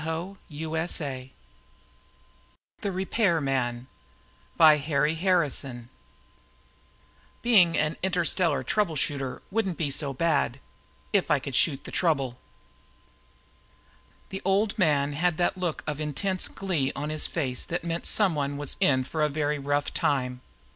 [0.03, 1.29] net
[2.81, 3.85] The Repairman
[4.57, 5.89] By HARRY HARRISON
[7.43, 10.59] Illustrated by KRAMER Being an interstellar trouble shooter wouldn't be so bad...
[11.13, 12.39] if I could shoot the trouble!
[14.29, 18.57] The Old Man had that look of intense glee on his face that meant someone
[18.57, 20.41] was in for a very rough time.